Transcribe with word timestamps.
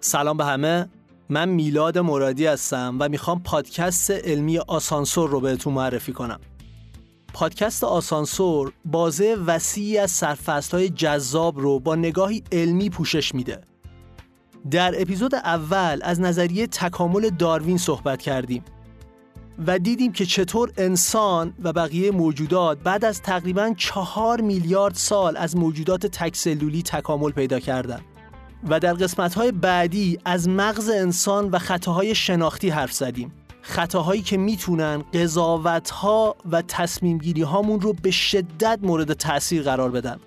سلام 0.00 0.36
به 0.36 0.44
همه. 0.44 0.88
من 1.28 1.48
میلاد 1.48 1.98
مرادی 1.98 2.46
هستم 2.46 2.96
و 3.00 3.08
می‌خوام 3.08 3.42
پادکست 3.42 4.10
علمی 4.10 4.58
آسانسور 4.58 5.30
رو 5.30 5.40
بهتون 5.40 5.74
معرفی 5.74 6.12
کنم. 6.12 6.40
پادکست 7.32 7.84
آسانسور 7.84 8.72
بازه 8.84 9.36
وسیعی 9.46 9.98
از 9.98 10.22
های 10.72 10.88
جذاب 10.88 11.60
رو 11.60 11.80
با 11.80 11.94
نگاهی 11.94 12.42
علمی 12.52 12.90
پوشش 12.90 13.34
میده. 13.34 13.60
در 14.70 15.02
اپیزود 15.02 15.34
اول 15.34 16.00
از 16.02 16.20
نظریه 16.20 16.66
تکامل 16.66 17.30
داروین 17.30 17.78
صحبت 17.78 18.22
کردیم 18.22 18.64
و 19.66 19.78
دیدیم 19.78 20.12
که 20.12 20.26
چطور 20.26 20.72
انسان 20.76 21.54
و 21.62 21.72
بقیه 21.72 22.10
موجودات 22.10 22.78
بعد 22.78 23.04
از 23.04 23.22
تقریبا 23.22 23.74
چهار 23.76 24.40
میلیارد 24.40 24.94
سال 24.94 25.36
از 25.36 25.56
موجودات 25.56 26.06
تکسلولی 26.06 26.82
تکامل 26.82 27.30
پیدا 27.30 27.60
کردند. 27.60 28.17
و 28.68 28.80
در 28.80 28.92
قسمت‌های 28.92 29.52
بعدی 29.52 30.18
از 30.24 30.48
مغز 30.48 30.88
انسان 30.88 31.50
و 31.50 31.58
خطاهای 31.58 32.14
شناختی 32.14 32.68
حرف 32.68 32.92
زدیم. 32.92 33.32
خطاهایی 33.62 34.22
که 34.22 34.36
می‌تونن 34.36 35.02
قضاوتها 35.14 36.36
و 36.50 36.62
تصمیم 36.62 37.18
گیری 37.18 37.42
هامون 37.42 37.80
رو 37.80 37.92
به 37.92 38.10
شدت 38.10 38.78
مورد 38.82 39.12
تاثیر 39.12 39.62
قرار 39.62 39.90
بدن. 39.90 40.18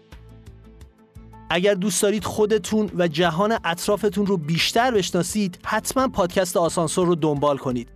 اگر 1.50 1.74
دوست 1.74 2.02
دارید 2.02 2.24
خودتون 2.24 2.90
و 2.98 3.08
جهان 3.08 3.58
اطرافتون 3.64 4.26
رو 4.26 4.38
بیشتر 4.38 4.92
بشناسید 4.92 5.60
حتما 5.66 6.08
پادکست 6.08 6.58
آسانسور 6.58 7.08
رو 7.08 7.16
دنبال 7.16 7.58
کنید. 7.58 7.90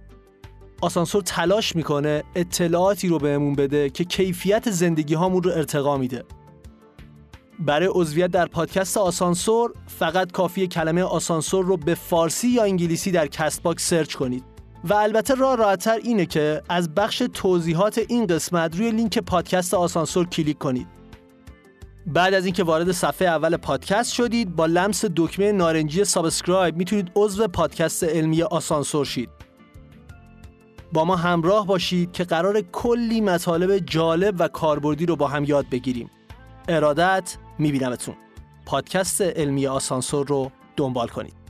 آسانسور 0.81 1.21
تلاش 1.21 1.75
می‌کنه 1.75 2.23
اطلاعاتی 2.35 3.07
رو 3.07 3.17
بهمون 3.17 3.55
بده 3.55 3.89
که 3.89 4.03
کیفیت 4.03 4.71
زندگی 4.71 5.13
هامون 5.13 5.43
رو 5.43 5.51
ارتقا 5.51 5.97
میده. 5.97 6.23
برای 7.59 7.89
عضویت 7.91 8.31
در 8.31 8.45
پادکست 8.45 8.97
آسانسور 8.97 9.73
فقط 9.87 10.31
کافی 10.31 10.67
کلمه 10.67 11.03
آسانسور 11.03 11.65
رو 11.65 11.77
به 11.77 11.95
فارسی 11.95 12.47
یا 12.47 12.63
انگلیسی 12.63 13.11
در 13.11 13.27
Castbox 13.27 13.89
سرچ 13.89 14.15
کنید. 14.15 14.43
و 14.83 14.93
البته 14.93 15.35
راه 15.35 15.55
راحتتر 15.55 15.99
اینه 16.03 16.25
که 16.25 16.61
از 16.69 16.95
بخش 16.95 17.23
توضیحات 17.33 18.01
این 18.07 18.27
قسمت 18.27 18.77
روی 18.77 18.91
لینک 18.91 19.19
پادکست 19.19 19.73
آسانسور 19.73 20.25
کلیک 20.29 20.57
کنید. 20.57 20.87
بعد 22.07 22.33
از 22.33 22.45
اینکه 22.45 22.63
وارد 22.63 22.91
صفحه 22.91 23.27
اول 23.27 23.57
پادکست 23.57 24.13
شدید 24.13 24.55
با 24.55 24.65
لمس 24.65 25.05
دکمه 25.15 25.51
نارنجی 25.51 26.03
subscribe 26.03 26.77
می‌تونید 26.77 27.11
عضو 27.15 27.47
پادکست 27.47 28.03
علمی 28.03 28.43
آسانسور 28.43 29.05
شید. 29.05 29.29
با 30.93 31.05
ما 31.05 31.15
همراه 31.15 31.67
باشید 31.67 32.11
که 32.11 32.23
قرار 32.23 32.61
کلی 32.61 33.21
مطالب 33.21 33.77
جالب 33.77 34.35
و 34.39 34.47
کاربردی 34.47 35.05
رو 35.05 35.15
با 35.15 35.27
هم 35.27 35.43
یاد 35.43 35.65
بگیریم. 35.71 36.09
ارادت 36.67 37.37
میبینمتون. 37.59 38.15
پادکست 38.65 39.21
علمی 39.21 39.67
آسانسور 39.67 40.27
رو 40.27 40.51
دنبال 40.77 41.07
کنید. 41.07 41.44